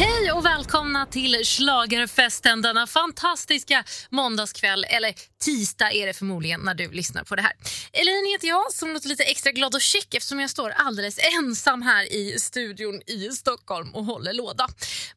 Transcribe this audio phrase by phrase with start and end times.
[0.00, 4.84] Hej och välkomna till Schlagerfesten denna fantastiska måndagskväll.
[4.88, 5.14] Eller
[5.44, 7.52] tisdag är det förmodligen när du lyssnar på det här.
[7.92, 11.82] Elin heter jag som låter lite extra glad och chic eftersom jag står alldeles ensam
[11.82, 14.68] här i studion i Stockholm och håller låda.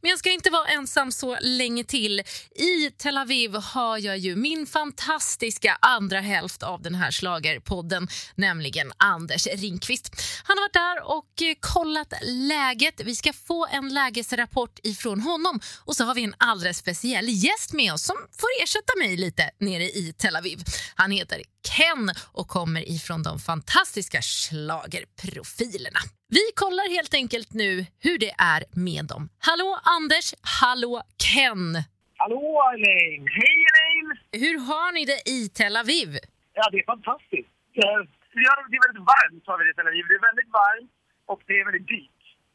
[0.01, 2.19] Men jag ska inte vara ensam så länge till.
[2.55, 8.91] I Tel Aviv har jag ju min fantastiska andra hälft av den här slagerpodden, nämligen
[8.97, 10.21] Anders Ringqvist.
[10.43, 13.01] Han har varit där och eh, kollat läget.
[13.03, 17.73] Vi ska få en lägesrapport ifrån honom och så har vi en alldeles speciell gäst
[17.73, 20.57] med oss som får ersätta mig lite nere i Tel Aviv.
[20.95, 25.99] Han heter Ken och kommer ifrån de fantastiska schlagerprofilerna.
[26.29, 29.29] Vi kollar helt enkelt nu hur det är med dem.
[29.39, 31.83] Hallå Anders, hallå Ken!
[32.21, 32.43] Hallå
[32.75, 33.27] Elaine!
[33.39, 34.11] Hej Elaine!
[34.43, 36.09] Hur har ni det i Tel Aviv?
[36.53, 37.53] Ja, det är fantastiskt.
[37.81, 37.99] Eh,
[38.33, 38.45] det
[38.77, 40.03] är väldigt varmt har vi det i Tel Aviv.
[40.09, 40.91] Det är väldigt varmt
[41.31, 42.10] och det är väldigt dyrt.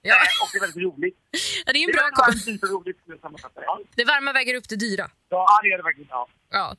[0.08, 0.14] Ja.
[0.14, 1.16] Eh, Och det är väldigt roligt.
[1.66, 2.34] Ja, det är en bra koll.
[3.68, 3.80] Ja.
[3.98, 5.06] Det varma väger upp det dyra.
[5.28, 6.08] Ja, det är det verkligen.
[6.10, 6.28] Ja.
[6.50, 6.76] Ja.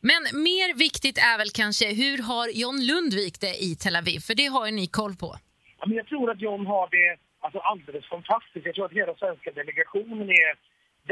[0.00, 4.20] Men mer viktigt är väl kanske hur har John Lundvik det i Tel Aviv?
[4.26, 5.30] För det har ju ni koll på.
[5.78, 7.08] Ja, men jag tror att John har det
[7.44, 8.66] alltså, alldeles fantastiskt.
[8.66, 10.50] Jag tror att hela svenska delegationen är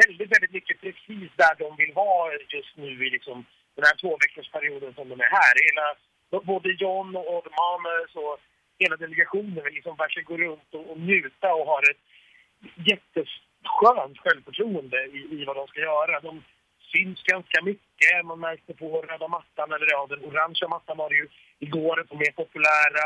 [0.03, 3.37] väldigt, väldigt mycket precis där de vill vara just nu i liksom,
[3.77, 5.55] den här två veckors perioden som de är här.
[5.69, 5.87] Hela,
[6.53, 8.37] både John och The Mamas och
[8.78, 12.02] hela delegationen vill liksom verkligen gå runt och, och njuta och har ett
[12.91, 16.20] jätteskönt självförtroende i, i vad de ska göra.
[16.20, 16.42] De
[16.92, 18.24] syns ganska mycket.
[18.24, 22.19] Man märkte på röda mattan, eller ja, den orangea mattan var det ju igår, de
[22.19, 23.04] är populära.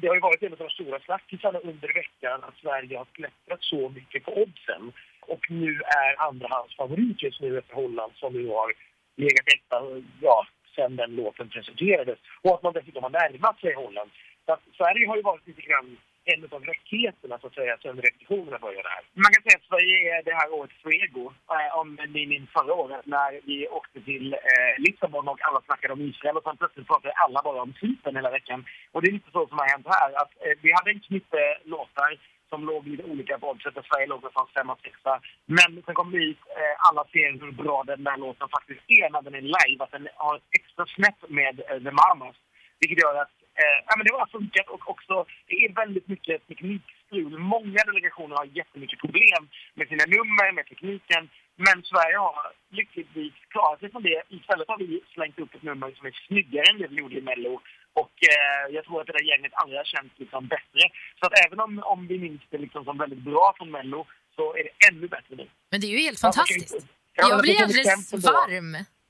[0.00, 3.62] Det har ju varit en av de stora snackisarna under veckan att Sverige har klättrat
[3.62, 4.92] så mycket på oddsen.
[5.20, 8.72] Och nu är andrahandsfavorit just nu efter Holland som nu har
[9.16, 9.76] legat etta
[10.20, 12.18] ja, sen den låten presenterades.
[12.42, 14.10] Och att man dessutom har närmat sig Holland.
[14.50, 15.88] Så att Sverige har ju varit lite grann
[16.24, 19.02] en av raketerna så att säga sen repetitionerna började här.
[19.24, 21.24] Man kan säga att Sverige är det här året Fuego.
[21.56, 25.92] Eh, om ni minns förra året när vi åkte till eh, Lissabon och alla snackade
[25.92, 28.64] om Israel och sen plötsligt pratade alla bara om Cypern hela veckan.
[28.92, 30.10] Och det är lite så som har hänt här.
[30.22, 32.10] Att, eh, vi hade en knippe låtar
[32.50, 35.20] som låg lite olika på oddset där Sverige låg någonstans femma, sexa.
[35.46, 39.10] Men sen kom det ut, eh, alla ser hur bra den där låten faktiskt är
[39.10, 39.84] när den är live.
[39.84, 42.36] Att den har ett extra snäpp med eh, The Mamas.
[42.80, 45.14] Vilket gör att eh, men det har funkat och också
[45.48, 47.38] det är väldigt mycket teknikstrul.
[47.54, 49.42] Många delegationer har jättemycket problem
[49.74, 51.22] med sina nummer, med tekniken.
[51.66, 52.36] Men Sverige har
[52.78, 54.22] lyckligtvis klarat sig från det.
[54.28, 57.22] Istället har vi slängt upp ett nummer som är snyggare än det vi gjorde i
[57.30, 57.54] Mello.
[57.92, 60.82] Och eh, jag tror att det där gänget aldrig har känts liksom bättre.
[61.20, 64.06] Så att även om, om vi minns det liksom som väldigt bra från Mello
[64.36, 65.46] så är det ännu bättre nu.
[65.70, 66.86] Men det är ju helt fantastiskt.
[67.14, 68.28] Ja, Jag men blir alldeles exempel då-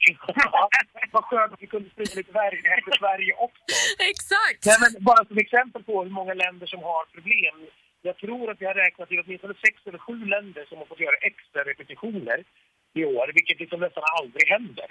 [1.12, 3.62] Vad skönt att vi kunde sprida lite värme för Sverige också.
[4.12, 4.62] Exakt!
[4.66, 7.56] Nej, men bara som exempel på hur många länder som har problem.
[8.02, 11.00] Jag tror att vi har räknat till åtminstone sex eller sju länder som har fått
[11.00, 12.44] göra extra repetitioner
[12.94, 14.90] i år, vilket liksom nästan aldrig händer.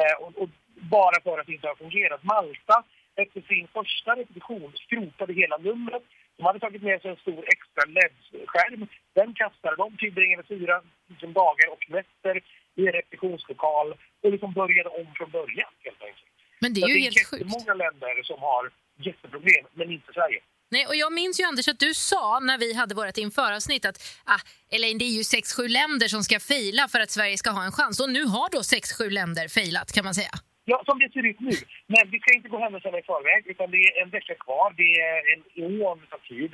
[0.00, 0.48] Eh, och, och
[0.96, 2.22] bara för att det inte har fungerat.
[2.22, 2.84] Malta,
[3.16, 6.02] efter sin första repetition, skrotade hela numret.
[6.36, 8.86] De hade tagit med sig en stor extra LED-skärm.
[9.14, 12.40] Den kastade de, tillbringade fyra liksom, dagar och nätter
[12.76, 13.86] i en repetitionslokal
[14.22, 16.30] och liksom började om från början helt enkelt.
[16.60, 17.42] Men det är ju det helt är sjukt.
[17.42, 18.70] jättemånga länder som har
[19.08, 20.40] jätteproblem, men inte Sverige.
[20.70, 23.98] Nej, och jag minns ju Anders att du sa när vi hade vårt införavsnitt att
[24.24, 27.50] ah, Elaine, det är ju sex sju länder som ska fejla för att Sverige ska
[27.50, 28.00] ha en chans.
[28.00, 30.34] Och nu har då sex sju länder failat kan man säga.
[30.64, 31.56] Ja, som det ser ut nu.
[31.86, 34.74] Men vi ska inte gå händelserna i förväg, utan det är en vecka kvar.
[34.76, 36.52] Det är en eon av tid.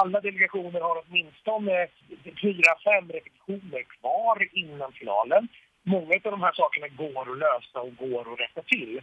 [0.00, 1.88] Alla delegationer har åtminstone
[2.42, 5.48] fyra, fem repetitioner kvar innan finalen.
[5.94, 9.00] Många av de här sakerna går att lösa och går att rätta till.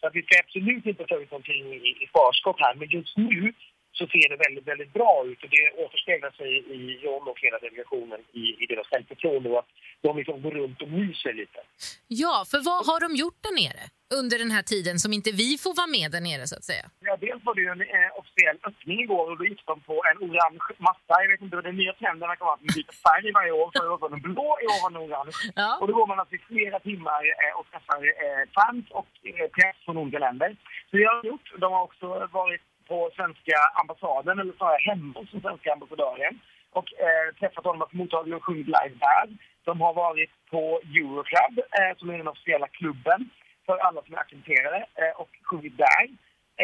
[0.00, 3.16] Så att vi ska absolut inte ta ut någonting i, i förskott här, men just
[3.16, 3.52] nu
[3.92, 7.58] så ser det väldigt, väldigt bra ut och det återspeglar sig i John och hela
[7.58, 11.60] delegationen i, i deras självförtroende och att de liksom går runt och myser lite.
[12.08, 13.84] Ja, för vad har de gjort där nere
[14.20, 16.86] under den här tiden som inte vi får vara med där nere så att säga?
[17.00, 19.96] Ja, dels var det ju en eh, officiell öppning igår och då gick de på
[20.10, 21.14] en orange matta.
[21.22, 23.68] Jag vet inte, vad den nya trenden verkar vara att de byter färg varje år.
[23.76, 25.32] Förra året var den blå, i år var den orange.
[25.54, 25.78] Ja.
[25.80, 29.48] Och då går man alltså i flera timmar eh, och träffar eh, fans och eh,
[29.56, 30.50] press från olika länder.
[30.88, 31.48] Så det har de gjort.
[31.64, 32.06] De har också
[32.40, 36.34] varit på svenska ambassaden, eller snarare hemma hos den svenska ambassadören
[36.78, 39.26] och eh, träffat honom och mottagit och sjungit live där.
[39.64, 43.30] De har varit på Euroclub, eh, som är den officiella klubben
[43.66, 46.04] för alla som är ackrediterade, eh, och sjungit där.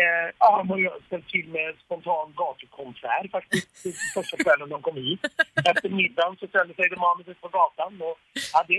[0.01, 3.69] Eh, ja, de har ju ställt till med spontan gatukonsert faktiskt
[4.15, 5.21] första kvällen de kom hit.
[5.71, 7.91] Efter middagen så ställde sig Demamis ut på gatan.
[8.09, 8.17] Och,
[8.53, 8.75] ja, det,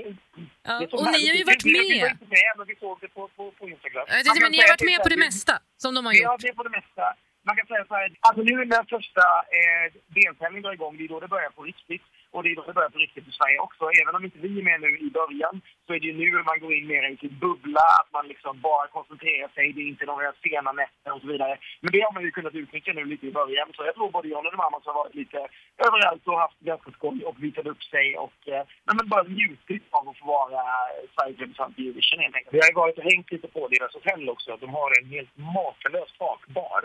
[0.67, 2.11] Ja, det och ni har ju varit Vi, vi, vi var med.
[2.11, 4.05] inte med, men vi såg det på, på, på Instagram.
[4.07, 5.53] Jag tänkte, men ni har varit med på det mesta
[5.83, 6.41] som de har Ja, gjort.
[6.41, 7.05] det är på det mesta.
[7.47, 9.25] Man kan säga så här, alltså nu när första
[9.59, 9.85] eh,
[10.17, 12.03] deltävlingen drar igång, det är då det börjar på riktigt.
[12.37, 13.83] Och det är då det börjar på riktigt i Sverige också.
[14.01, 15.55] Även om inte vi är med nu i början
[15.85, 18.53] så är det ju nu man går in mer i sin bubbla, att man liksom
[18.69, 21.55] bara koncentrerar sig, det är inte några sena nätter och så vidare.
[21.81, 23.67] Men det har man ju kunnat utnyttja nu lite i början.
[23.75, 25.37] Så jag tror både jag och min mamma har varit lite
[25.87, 28.63] överallt och haft ganska skoj och visat upp sig och eh,
[28.97, 30.61] men bara njutit av att få vara
[31.13, 32.53] Sveriges representant i Eurovision helt enkelt.
[32.57, 34.57] Vi har varit och hängt lite på deras hotell också.
[34.63, 36.81] De har en helt makalös takbar.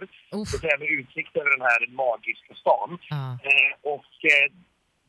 [0.51, 2.91] Så med utsikt över den här magiska stan.
[3.11, 3.25] Ja.
[3.49, 4.47] Eh, och eh,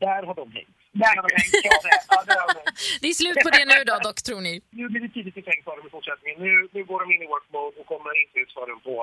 [0.06, 0.76] där har de hängt.
[1.02, 2.78] Där har de hängt, ja, det, ja, det har de hängt.
[3.02, 4.54] Det är slut på det nu då, dock, tror ni?
[4.80, 6.36] Nu blir det tidigt i säng för dem i fortsättningen.
[6.46, 8.94] Nu, nu går de in i work mode och kommer inte ut för dem på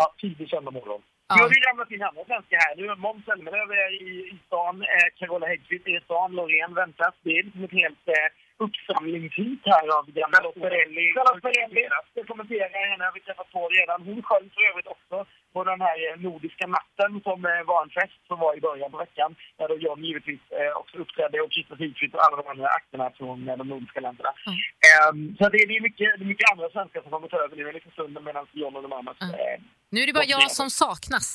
[0.00, 1.02] ja, tidig söndag morgon.
[1.04, 1.42] Nu Ja.
[1.42, 2.72] har vi ramlat in andra svenskar här.
[2.78, 3.70] Nu är Måns Zelmerlöw
[4.08, 7.14] i, i stan, eh, Carola Häggkvist är i stan, Loreen väntas.
[7.24, 8.28] Det är liksom ett helt eh,
[8.64, 11.06] uppsamlingshit här av gamla Charlotte Perrelli.
[11.16, 13.98] Charlotte Perrelli ska kommentera henne, har vi träffat på redan.
[14.08, 15.16] Hon sjöng för övrigt också
[15.56, 18.90] på den här eh, nordiska natten som eh, var en fest som var i början
[18.94, 19.30] på veckan.
[19.58, 23.06] Där då John givetvis eh, också uppträdde och Christer Sigfrid och alla de andra akterna
[23.18, 24.30] från de nordiska länderna.
[24.46, 24.58] Mm.
[24.92, 27.54] Ehm, så det, det, är mycket, det är mycket andra svenskar som kommer ta över
[27.56, 29.34] nu en liten stund medan John och de andra Mm.
[29.34, 29.56] eh,
[29.92, 31.28] Nu är det bara jag som saknas.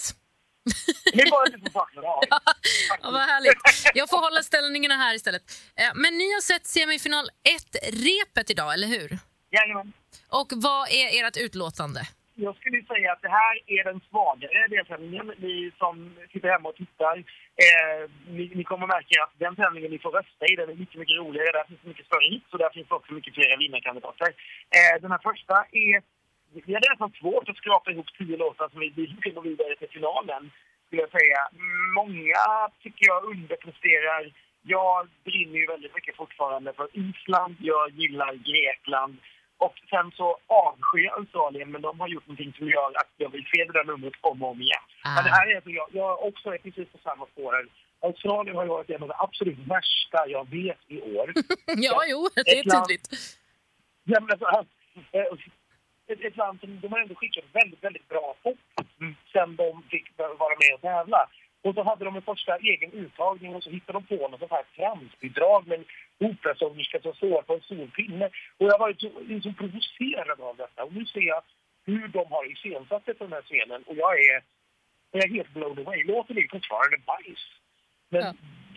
[1.13, 2.23] det är bara du som saknar av.
[3.01, 3.61] Ja, vad härligt.
[3.99, 5.43] Jag får hålla ställningarna här istället.
[6.03, 7.25] Men ni har sett semifinal
[7.57, 9.09] 1-repet idag, eller hur?
[9.51, 9.93] Jajamän.
[10.39, 12.01] Och vad är ert utlåtande?
[12.45, 15.27] Jag skulle säga att det här är den svagare deltävlingen.
[15.37, 17.17] Ni som sitter hemma och tittar,
[17.65, 18.01] eh,
[18.35, 20.99] ni, ni kommer att märka att den tävlingen ni får rösta i, den är mycket,
[21.01, 21.51] mycket roligare.
[21.51, 24.29] Där finns det mycket större hits och där finns det också mycket fler vinnarkandidater.
[24.77, 26.01] Eh, den här första är...
[26.65, 29.89] Vi hade nästan svårt att skrapa ihop tio låtar som vi vill gå vidare till
[29.97, 30.51] finalen,
[30.85, 31.39] skulle jag säga.
[31.95, 32.43] Många
[32.83, 34.31] tycker jag underpresterar.
[34.61, 37.55] Jag brinner ju väldigt mycket fortfarande för Island.
[37.59, 39.17] Jag gillar Grekland.
[39.65, 43.29] Och sen så avskyr jag Australien, men de har gjort någonting som gör att jag
[43.29, 44.85] vill se det där numret om och om igen.
[45.03, 45.15] Ah.
[45.15, 47.51] Men det här är alltså, jag, jag också är precis på samma spår.
[47.53, 47.65] här.
[48.07, 51.33] Australien har varit en av de absolut värsta jag vet i år.
[51.87, 53.07] Ja, jo, det är land- tydligt.
[54.03, 54.45] Ja, men alltså,
[55.11, 55.25] eh,
[56.11, 58.57] ett, ett land som de har ändå skickat väldigt, väldigt bra pop
[59.33, 61.21] sen de fick vara med och tävla.
[61.63, 64.51] Och så hade de en första egen uttagning och så hittade de på något sånt
[64.51, 65.85] här tramsbidrag med en
[66.29, 68.25] operasångerska som står på en stor pinne.
[68.57, 69.09] Och jag var ju så,
[69.43, 70.83] så provocerad av detta.
[70.83, 71.41] Och nu ser jag
[71.85, 74.43] hur de har iscensatt det på den här scenen och jag är,
[75.11, 76.03] jag är helt blown away.
[76.03, 77.43] Låten är fortfarande bajs.
[78.09, 78.23] Men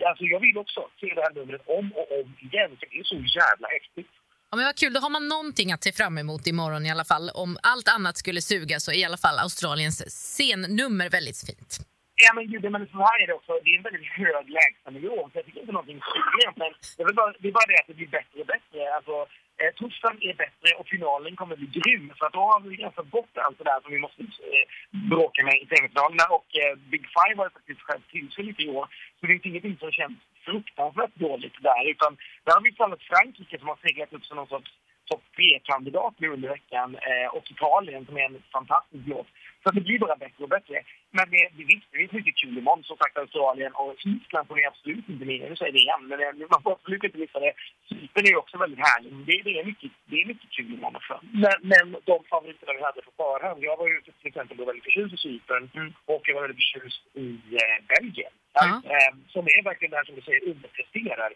[0.09, 3.03] alltså, jag vill också se det här numret om och om igen för det är
[3.03, 4.11] så jävla häftigt.
[4.49, 7.05] Ja, men vad kul, då har man någonting att se fram emot imorgon i alla
[7.05, 7.29] fall.
[7.29, 11.94] Om allt annat skulle suga så är i alla fall Australiens scennummer väldigt fint.
[12.23, 13.51] Ja men gud, men så här är det också.
[13.63, 15.15] Det är en väldigt hög lägstanivå.
[15.29, 16.51] Så jag tycker inte någonting skiljer.
[16.61, 18.79] Men det är, bara, det är bara det att det blir bättre och bättre.
[18.97, 19.15] Alltså,
[19.59, 22.05] eh, torsdagen är bättre och finalen kommer bli grym.
[22.17, 24.21] För att då har vi ganska bort allt det där som vi måste
[24.55, 24.65] eh,
[25.13, 26.25] bråka med i semifinalerna.
[26.37, 28.85] Och eh, Big Five har ju faktiskt skärpt till sig lite i år.
[29.15, 31.83] Så det är ingenting som känns fruktansvärt dåligt där.
[31.93, 32.11] Utan
[32.43, 34.71] där har vi fallet Frankrike som har seglat upp som någon sorts
[35.05, 36.95] topp tre-kandidat nu under veckan.
[36.95, 39.27] Eh, och Italien som är en fantastisk låt.
[39.63, 40.83] Så det blir bara bättre och bättre.
[41.11, 42.83] Men det, det, det är mycket kul imorgon.
[42.83, 45.49] Som sagt Australien och Island får ni absolut inte med.
[45.49, 47.53] Nu säger det igen, men det, man får absolut inte missa det.
[47.89, 49.11] Cypern är också väldigt härlig.
[49.27, 51.19] Det, det, är mycket, det är mycket kul imorgon också.
[51.43, 53.63] Men, men de favoriterna vi hade på förhand.
[53.63, 55.93] Jag var ju till exempel då väldigt förtjust i Cypern Mm.
[56.05, 57.27] och jag var väldigt förtjust i
[57.61, 58.33] eh, Belgien.
[58.53, 58.81] Ja.
[58.93, 61.33] Eh, som är verkligen det här som du säger underpresterar.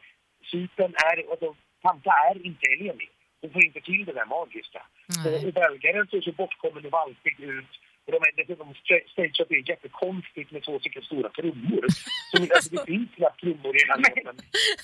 [0.52, 3.10] Cypern är, alltså, Tanta är inte Eleni.
[3.42, 4.82] Hon får inte till det där magiska.
[5.24, 5.36] Nej.
[5.36, 7.74] Och, och belgaren ser så bortkommen och valpig ut.
[8.10, 11.84] Och de är dessutom sta- stageat det jättekonstigt med två stycken stora trummor.
[12.32, 14.36] Så alltså, det finns knappt trummor i den här låten.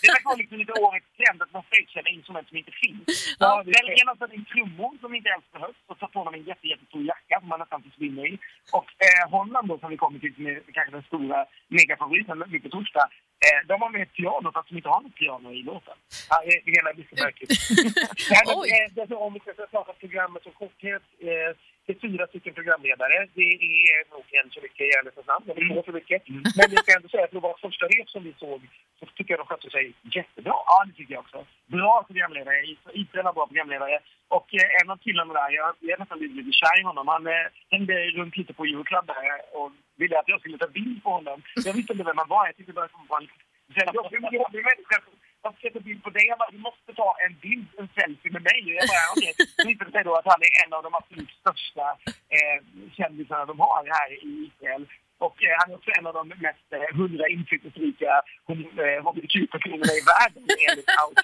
[0.02, 3.36] Det verkar vara liksom lite årets trend att man stagear instrument som inte finns.
[3.40, 6.44] Ja, Belgien har satt in trummor som inte ens behövs och tar på dem en
[6.52, 8.34] jätte, jättestor jacka som man nästan försvinner i.
[8.78, 11.40] Och eh, Holland då som vi kommer till som är kanske den stora
[11.78, 13.06] megafavoriten nu på torsdag.
[13.46, 15.98] Eh, de har med ett piano fast de inte har något piano i låten.
[16.30, 17.52] Ja, det det hela blir så märkligt.
[18.32, 18.70] Men, Oj.
[18.98, 21.04] eh, om vi ska prata programmet som korthet.
[21.30, 21.52] Eh,
[21.86, 23.28] det är fyra stycken programledare.
[23.34, 26.22] Det är nog en för mycket i ärlighetens namn, eller två för mycket.
[26.58, 28.62] Men jag ska ändå säga att det var första rep som vi såg
[29.00, 30.54] så tycker jag de skötte sig jättebra.
[30.72, 31.46] Ja, det tycker jag också.
[31.66, 32.56] Bra programledare.
[33.24, 34.00] Har bra programledare.
[34.28, 37.08] Och eh, en av killarna där, jag, jag är nästan lite kär i honom.
[37.08, 39.18] Han eh, hängde runt lite på Euroclub där
[39.58, 41.38] och ville att jag skulle ta bild på honom.
[41.66, 42.46] Jag visste inte vem han var.
[42.46, 43.30] Jag tyckte bara att han var en
[43.68, 44.98] väldigt jobbig människa.
[45.42, 46.26] Varför ska jag ta bild på dig?
[46.28, 48.60] Jag bara, du måste ta en bild, en selfie med mig.
[48.68, 49.34] Och jag bara, okej.
[49.68, 51.86] Det sig då att han är en av de absolut största
[52.36, 52.58] eh,
[52.98, 54.84] kändisarna de har här i Israel.
[55.26, 58.12] Och eh, han är också en av de mest eh, hundra inflytelserika
[58.86, 61.18] eh, hbtq-personerna i världen enligt Out.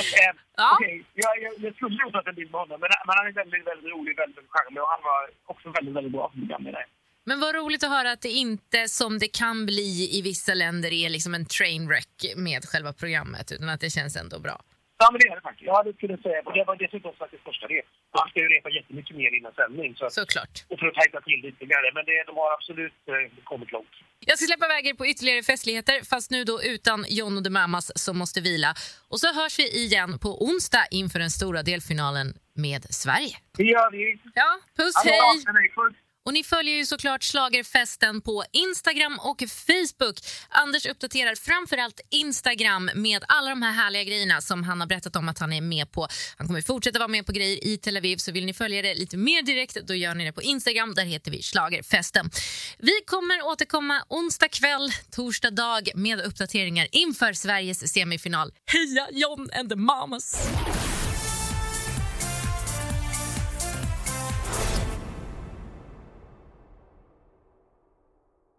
[0.00, 0.32] Att, eh,
[0.62, 0.70] Ja.
[0.74, 3.32] okej, jag, jag, jag skulle nog tagit en bild med honom, men, men han är
[3.42, 6.86] väldigt, väldigt rolig, väldigt, väldigt charmig och han var också väldigt, väldigt bra som programledare.
[7.28, 10.92] Men vad roligt att höra att det inte som det kan bli i vissa länder
[10.92, 14.60] är liksom en trainwreck med själva programmet utan att det känns ändå bra.
[15.00, 15.66] Ja, men det är det faktiskt.
[15.72, 16.40] Ja, det skulle jag säga.
[16.46, 17.82] Och det var dessutom faktiskt första det.
[18.18, 19.88] Man ska ju repa jättemycket mer innan sändning.
[19.98, 20.54] Så, Såklart.
[20.70, 21.86] och för att tajta till lite ytterligare.
[21.96, 23.94] Men det, de har absolut eh, kommit långt.
[24.28, 27.50] Jag ska släppa iväg er på ytterligare festligheter fast nu då utan John och the
[27.50, 28.70] Mamas som måste vila.
[29.12, 32.28] Och så hörs vi igen på onsdag inför den stora delfinalen
[32.66, 33.36] med Sverige.
[33.56, 34.20] Det gör vi.
[34.34, 35.54] Ja, puss hej!
[35.60, 36.07] dig först.
[36.28, 40.16] Och ni följer ju såklart Schlagerfesten på Instagram och Facebook.
[40.48, 45.28] Anders uppdaterar framförallt Instagram med alla de här härliga grejerna som han har berättat om
[45.28, 46.08] att han är med på.
[46.36, 48.94] Han kommer fortsätta vara med på grejer i Tel Aviv så vill ni följa det
[48.94, 50.94] lite mer direkt då gör ni det på Instagram.
[50.94, 52.30] Där heter vi Slagerfesten.
[52.78, 58.52] Vi kommer återkomma onsdag kväll, torsdag dag med uppdateringar inför Sveriges semifinal.
[58.66, 60.48] Heja John and the Mamas!